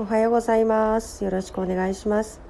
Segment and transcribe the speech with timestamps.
[0.00, 1.24] おはようございます。
[1.24, 2.40] よろしくお願いします。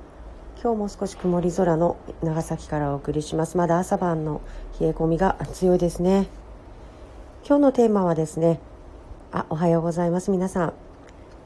[0.62, 3.56] 今日も少し曇り空の長崎からお送りします。
[3.56, 4.42] まだ朝晩の
[4.78, 6.26] 冷え込みが強いですね。
[7.46, 8.60] 今日のテーマはですね、
[9.32, 10.30] あ、おはようございます。
[10.30, 10.72] 皆さん。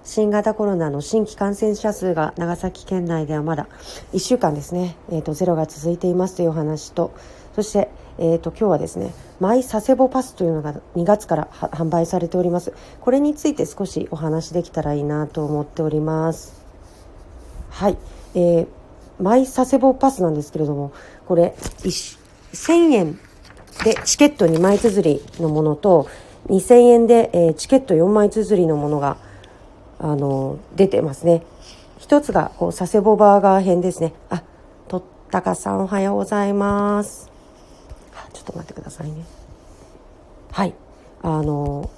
[0.02, 3.68] 新型コロナの新規感染者数が長崎県内ではまだ
[4.12, 7.12] 1週間ですね、えーと、ゼロが続いていますというお話と、
[7.54, 7.88] そして、
[8.18, 12.72] えーと、今日はですね、マイ佐世保パスというのが2月から販売されております。
[13.00, 16.62] これについて少しお話できたらいいなと思っております。
[17.70, 17.96] はい。
[18.34, 18.66] えー、
[19.20, 20.92] マイ佐世保パスなんですけれども、
[21.26, 23.18] これ、1000円
[23.84, 26.08] でチケット2枚綴りのものと、
[26.48, 29.16] 2000円で、えー、チケット4枚綴りのものが
[30.02, 31.42] あの、出てますね。
[31.98, 34.12] 一つが、こう、佐世保バーガー編ですね。
[34.30, 34.42] あ、
[34.88, 37.31] とったかさんおはようございます。
[38.32, 39.24] ちょっと待ってくださいね。
[40.50, 40.74] はい。
[41.22, 41.90] あの、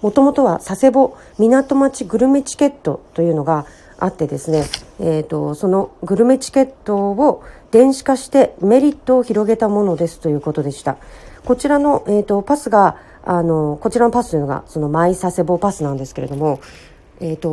[0.00, 3.66] もともとは佐世保港町グルメチケットというのが
[3.98, 4.64] あってですね、
[4.98, 10.96] え、ー、と、そのグルメチケットを電子化してメリットを広げたものですということでした。
[11.44, 16.60] こちらの、え、ー、と、パスが、あの、こちらのパスというのが、そのマイ佐世保パスなんですけれども、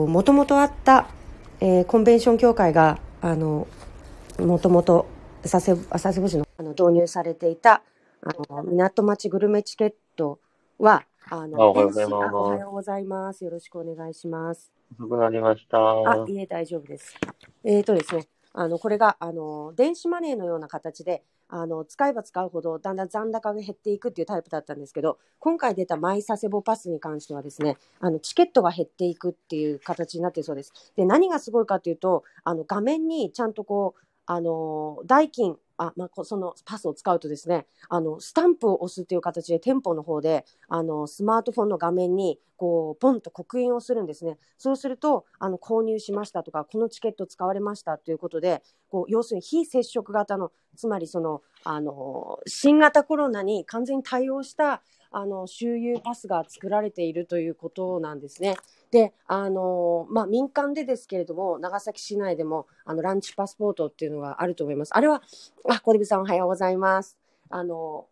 [0.07, 1.07] もともとあった、
[1.59, 3.67] えー、コンベンション協会が、あの、
[4.39, 5.05] もともと
[5.43, 7.81] 佐世佐世保市のあの導入されていた、
[8.21, 10.39] あの、港町グルメチケット
[10.77, 12.33] は、あの、おはようございます。
[12.33, 13.45] おはようございます。
[13.45, 14.73] よろしくお願いします。
[14.99, 15.77] 遅くなりました。
[15.77, 17.15] あ、いえ、大丈夫です。
[17.63, 30.73] えっ、ー、とですね、あの、これが、あの、電子マネーのような形で、あの、使えば使うほど、だんだん残高が減っていくっていうタイプだったんですけど、今回出たマイ佐世保パスに関してはですね、あの、チケットが減っていくっていう形になってそうです。
[30.95, 44.37] で、何がすごいかというと、あの、画面にちゃんとこう、あの、代金、あ、まあ、そのパスを使うとですね、あの、スタンプを押すっていう形で店舗の方で、あの、スマートフォンの画面に、こう、ポンと刻印をするんですね。
[44.59, 58.57] そうすると、あの、購入しましたとか、このチケット使われましたということで、こう、要するに非接触型の、つまりその、あの、新型コロナに完全に対応した、あの、周遊パスが作られているということなんですね。
[58.91, 64.95] で、あのまあ、民間でですけれども、長崎市内でも、あの、ランチパスポートっていうのがあると思います。
[64.95, 65.21] あれは、
[65.69, 67.17] あ、小出さんおはようございます。
[67.49, 68.07] あの、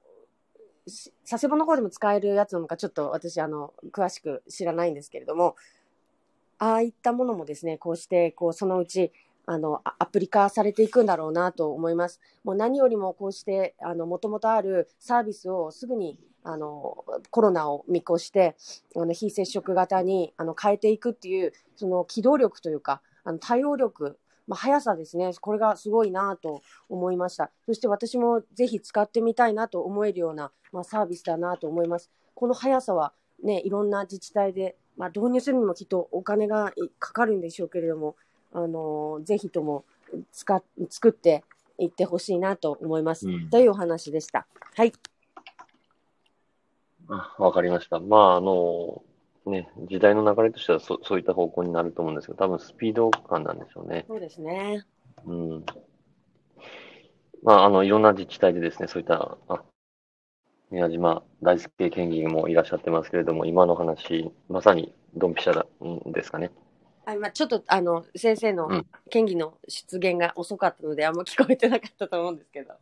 [1.29, 5.55] 佐世保の方でも使えるやつなのか、ちょっと私、あの、詳しく知らないんですけれども、
[6.59, 9.11] ああいったものもですね、こうして、こう、そのうち、
[9.45, 12.19] あの、アプリ化されていくんだろうなと思います。
[12.43, 18.55] もう何よりもこうして、あの、もともとあるサービスをすぐに、あの、コロナを見越して、
[18.95, 24.17] あの、非接触型に、あの、変えていくっていう、その、機動力というか、あの、対応力、
[24.47, 25.31] まあ、速さですね。
[25.41, 27.51] これがすごいなと思いました。
[27.65, 32.09] そして私もぜひ使ってみたいなと思えるような、まあ、サービスだなと思います。
[32.33, 33.11] この速さは
[33.43, 38.15] ね、いろんな自治体で、まあ、導入するにもきっとお金がかかるんでしょうけれども、
[38.53, 39.83] あのぜひとも
[40.31, 41.43] 使作って
[41.77, 44.47] いってほしいなと思います、うん、というお話でした。
[44.75, 44.93] はい。
[47.07, 47.99] わかりました。
[47.99, 49.03] まあ、あの、
[49.45, 54.05] ね、時代の流れとしてはそそういった方向になると思うんですけど、多分スピード感なんでしょうね。
[54.07, 54.85] そうですね。
[55.25, 55.65] うん。
[57.43, 59.63] まあ、あの、いろんな自治体でですね、そういった、あ、
[60.69, 66.51] 宮島大輔県議もいらっしゃってますけれども、今の話、まさにドンピシャだんですかね。
[67.05, 72.73] あ今ちょっとあの先生の県議の出現が遅かったので、うん、あんま聞こえてなかったと思うんですけど。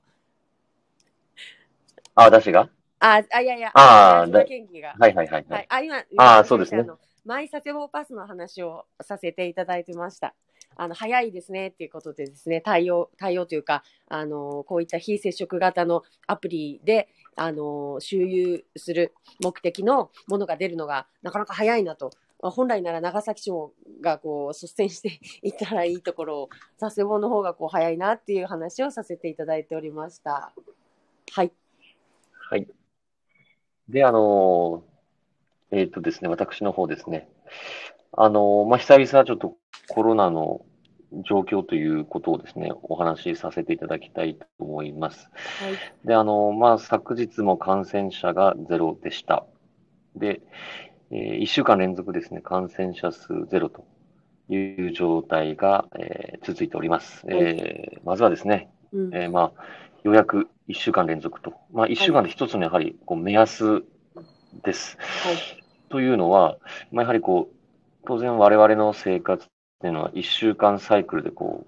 [2.16, 2.68] あ、私が？
[3.00, 4.96] あ、あ、いやいや、ああ、県議が。
[5.00, 5.66] はいはいはい、はい。
[5.70, 6.86] あ、今、あそうですね。
[7.26, 10.36] マイ佐世保パスの話をさせていただいてました。
[10.78, 22.12] あの、早いですねっていうことでですね、対応、対応というか、あの、こういった非接触型のアプリで、あの、周遊する目的のものが出るのが、なかなか早いなと。
[22.40, 23.52] 本来なら長崎市
[24.02, 30.54] がこう率先していったらいいところを佐世保の方がこう早いなっていう話をさせていただいておりました。
[31.32, 31.52] はい。
[32.50, 32.68] はい。
[33.90, 34.84] で、あの、
[35.72, 37.28] えっ、ー、とですね、私の方ですね。
[38.12, 40.66] あの、まあ、久々ちょっとコロナの
[41.28, 45.30] 状況ということをですね、お話しさせていただきたいと思います。
[45.60, 49.46] はい、で、あの、まあ、昨日も感染者がゼロでした。
[50.16, 50.42] で、
[51.12, 53.86] えー、1週間連続ですね、感染者数ゼロと
[54.50, 57.24] いう状態が、えー、続いております。
[57.28, 59.64] えー、まずはですね、うん、えまあ、
[60.04, 63.84] ようやく1週間連続と、まあ、1週間で一つのやはりこう目安
[64.64, 64.98] です。
[65.00, 66.58] はい、というのは、
[66.92, 67.56] まあ、やはりこう、
[68.06, 69.48] 当然我々の生活っ
[69.82, 71.66] ていうのは1週間サイクルでこ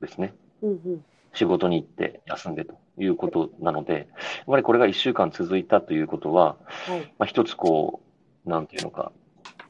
[0.00, 4.06] うですね、うんうん、仕事に行って休んでということなので、やっ
[4.46, 6.56] ぱりこれが1週間続いたということは、
[6.86, 8.02] はい、まあ、一つこ
[8.46, 9.12] う、なんていうのか、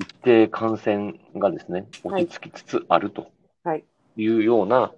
[0.00, 3.29] 一定感染がですね、落ち着きつつあると。
[3.62, 3.85] はい。
[4.16, 4.93] いうような、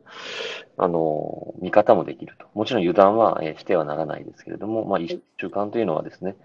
[0.79, 2.47] あの、見方もできると。
[2.55, 6.37] もちろん油断は、えーしてはならないですけれども、まあ、一週間というのはですね、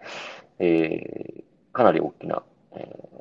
[0.59, 2.44] えーかなり大きな、
[2.75, 3.12] えー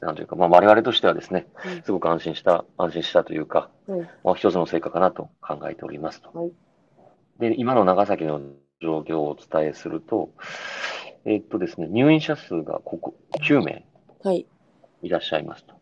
[0.00, 4.00] なんというか、まあ、我々としてはですね、うんすごく安心した、安心したというか、はい。
[4.24, 6.30] まあ、一つの成果かなと考えておりますと。
[6.38, 6.52] はい
[7.38, 8.40] で、今の長崎の
[8.80, 10.30] 状況をお伝えすると、
[11.24, 13.84] えーっとですね、入院者数がここ9名
[14.22, 14.46] はい。
[15.02, 15.74] いらっしゃいますと。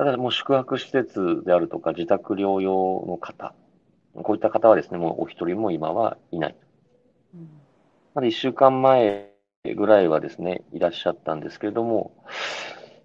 [0.00, 3.52] ただ、もう宿泊施設であるとか、自宅療養の方、
[4.14, 6.56] こういった方はですね、もうお一人も今はいない。
[7.34, 7.50] うん
[8.14, 9.28] まだ1週間前
[9.76, 12.14] ぐらいはですね、いらっしゃったんですけれども、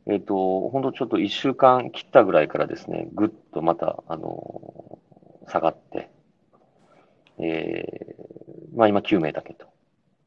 [0.06, 4.98] えっ、と、本当ちょっと1週間切ったぐらいからですね、ぐっとまた、あの
[5.50, 6.10] 下がって、
[7.40, 9.68] えーまあ今9名だけと。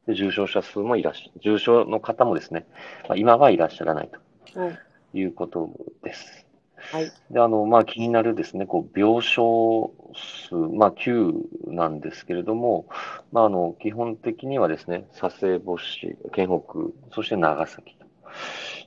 [0.05, 2.67] で重症者数もいらっしゃ、重症の方もですね、
[3.07, 4.09] まあ、今はいらっしゃらない
[4.53, 4.79] とはい。
[5.15, 5.71] いうこと
[6.03, 6.45] です。
[6.91, 7.11] はい。
[7.29, 12.87] で、あの、まあ、気になるですね、こう、病床数、まあ、9なんですけれども、
[13.31, 18.07] まあ、あの、基本的にはですね、佐世保市、県北、そして長崎と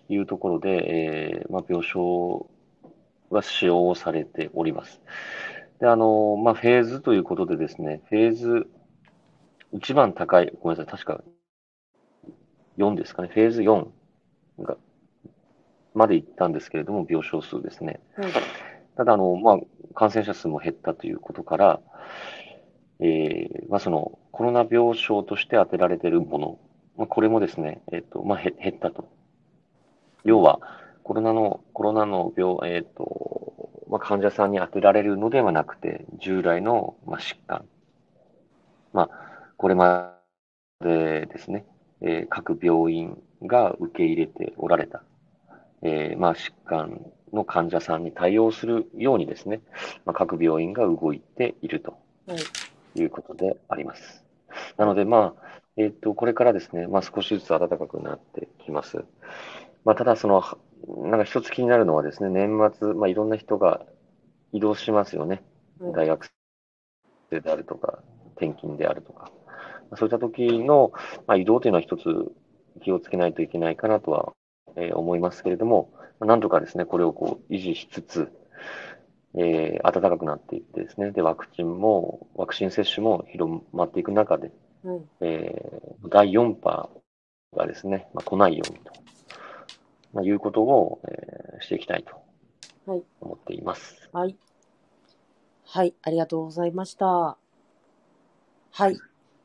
[0.08, 2.46] いうところで、えーまあ、病床
[3.30, 5.00] は使用されております。
[5.80, 8.66] で、あの、まあ、フェーズということでですね、フェーズ、
[9.72, 11.22] 一番高い、ごめんなさい、確か
[12.76, 13.92] 4ですかね、フェーズ4
[14.60, 14.76] が、
[15.94, 18.00] まで行ったんですけれども、病床数ですね。
[18.16, 18.32] はい。
[18.96, 19.58] ただ、あの、まあ、
[19.94, 21.80] 感染者数も減ったということから、
[23.00, 26.58] えーまあ、その、コロナ病床として当てられているもの、
[26.96, 29.08] まあ、これもですね、えっ、と、まあ、へ減ったと。
[30.24, 30.60] 要は、
[31.02, 33.52] コロナの、コロナの病、えっ、と、
[33.88, 37.64] まあ、患者さんに当てられるのではなくて、従来の、まあ、疾患。
[38.92, 39.10] まあ、
[39.56, 40.18] これま
[40.80, 41.66] でですね、
[42.00, 45.02] えー各病院が受け入れておられた、
[45.82, 47.00] えーまあ、疾患
[47.32, 49.60] の患者さんに対応するようにですね、
[50.04, 51.96] まあ、各病院が動いていると
[52.26, 53.00] はい。
[53.00, 54.24] いうことであります。
[54.76, 59.04] なので、まあ、えっ、と、これからですね、まあ、少しずつ暖かくなってきます。
[59.84, 63.86] まあ、ただ、その、はなんか一つ気になるのはですね、年末、まあ、いろんな人が
[64.52, 65.42] 移動しますよね。
[65.80, 66.28] はい大学
[67.30, 68.02] 生であるとか、
[68.36, 69.32] 転勤であるとか。
[69.96, 70.92] そういった時の、
[71.26, 72.04] まあ、移動というのは一つ
[72.82, 74.32] 気をつけないといけないかなとは、
[74.76, 75.90] えー思いますけれども、
[76.20, 78.32] まあなんとかですね、これをこう維持しつつ、
[79.34, 84.50] えー暖かくなっていってですね、で、ワクチンも、ワクチン接種も広まっていく中で、
[84.84, 85.00] はい。
[85.20, 86.90] えー第4波
[87.56, 88.92] がですね、まあ、来ないようにと、
[90.12, 92.16] まあ、いうことを、えーしていきたいと
[92.90, 94.08] はい思っています。
[94.12, 94.36] はい。
[95.64, 95.94] はい。
[96.02, 97.06] ありがとうございました。
[97.06, 98.96] はい。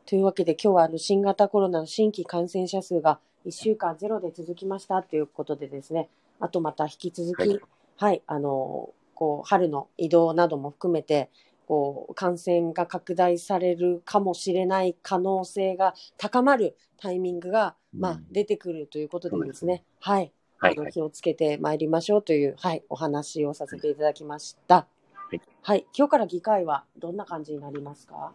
[0.07, 7.59] というわけで今日はあの新型コロナの新規感染者数が1週間ゼロで続きましたということでですね、あとまた引き続き、は
[7.97, 11.29] はいい、あの、こう、春の移動なども含めて、
[11.67, 20.31] こう、感染が拡大されるかもしれない可能性が高まるタイミングが、まあうん、出てくるということでですね、はい。
[20.59, 20.79] はい、はい。
[20.79, 24.87] あの気をつけてまいりましょうという、はい、お話をさせていただきました。
[25.31, 28.31] いはい、今日から議会はどんな感じになりますか？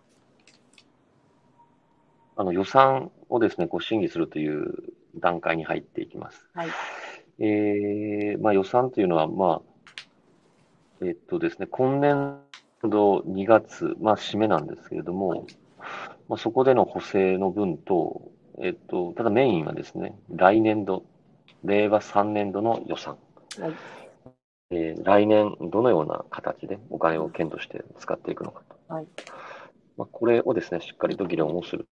[2.37, 6.47] あの予算をですね、こう審議するという段階に入っていきます。
[6.55, 6.69] はい、
[7.39, 12.39] えーまあ、予算というのは、まあ、えっとですね、今年
[12.83, 15.47] 度2月、まあ、締めなんですけれども、
[16.29, 18.23] まあ、そこでの補正の分と、
[18.61, 21.05] えっと、ただメインはですね、来年度、
[21.65, 23.19] 令和3年度の予算。
[23.59, 23.73] はい、
[24.71, 28.95] えー来年、どのような形でお金を県として使っていくのかと。
[28.95, 29.07] はい、
[29.97, 31.89] まあ、これをですね、しっかりと議論をする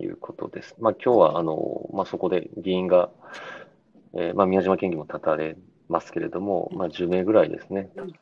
[0.00, 0.74] いいうことです。
[0.78, 3.10] まあ、今日は、あの、まあ、そこで議員が、
[4.14, 5.56] えーまあ、宮島県議も立たれ
[5.88, 8.12] ますけれども、まあ、10名ぐらいですね、うん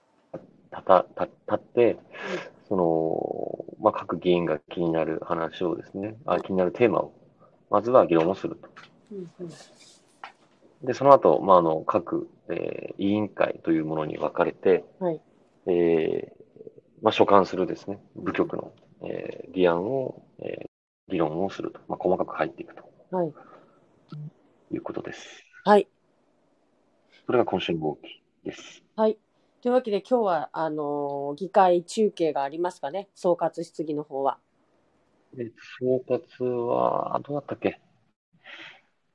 [0.70, 1.98] 立た、立立って、
[2.68, 7.12] その、まあ、各議員が気になる話をですね、あ気になるテーマを、
[7.70, 8.68] まずは議論をすると。
[10.82, 15.20] で、その後、まあ、あの、各、えー委員会というものに分かれて、はい、
[15.66, 16.38] えー
[17.00, 20.27] まあ、所管するですね、部局の、えー議案を、えー
[21.08, 23.32] 議論をすると、まあ、細かく入っていくとはい、
[24.72, 25.44] いうことです。
[25.64, 25.88] はい、
[27.26, 28.82] それが今週の動きです。
[28.96, 29.18] はい。
[29.60, 34.38] というわけで今日はあの議会中継がありますかね、総括質疑の方は。
[35.34, 37.80] で総括は、どうだったっけ？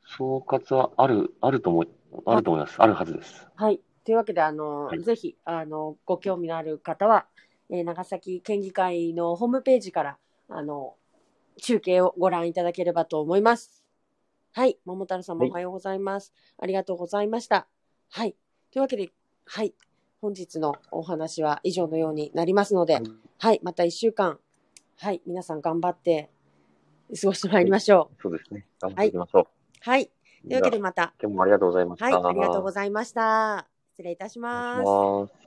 [0.06, 1.90] 総括はある、あると思い、
[2.26, 2.76] あると思います。
[2.82, 3.48] あるはずです。
[3.56, 3.82] はい。
[4.04, 7.26] というわけで、あの、はいぜひ、あの、ご興味のある方は、
[7.70, 10.18] えー長崎県議会のホームページから、
[10.50, 10.96] あの、
[11.62, 13.84] 中継をご覧いただければと思います。
[14.54, 14.78] はい。
[14.86, 16.34] 桃太郎さんもはいおはようございます。
[16.60, 17.68] ありがとうございました。
[18.12, 18.36] はい。
[18.72, 19.10] というわけで、
[19.46, 19.74] はい。
[20.22, 23.02] 本日のお話は以上のようになりますので、
[23.40, 23.60] はい。
[23.64, 24.40] また1週間、
[25.00, 25.22] はい。
[25.26, 26.30] 皆さん頑張って
[27.20, 28.22] 過ごしてまいりましょう。
[28.22, 28.66] そうですね。
[28.80, 29.46] 頑張っていきましょう。
[29.80, 30.12] はい。
[30.48, 32.06] というわけでまた、今日もありがとうございました。
[32.06, 32.14] はい。
[32.14, 33.68] ありがとうございました。
[33.94, 35.28] 失礼いたしま。
[35.28, 35.43] す。